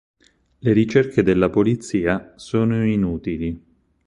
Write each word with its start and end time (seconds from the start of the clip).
Le 0.61 0.73
ricerche 0.73 1.21
della 1.21 1.51
polizia 1.51 2.33
sono 2.35 2.83
inutili. 2.83 3.61